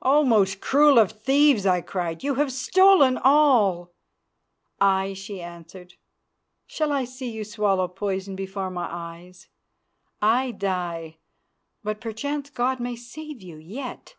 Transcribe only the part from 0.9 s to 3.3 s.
of thieves," I cried, "you have stolen